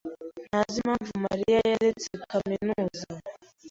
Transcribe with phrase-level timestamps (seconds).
[0.49, 3.05] ntazi impamvu Mariya yaretse kaminuza.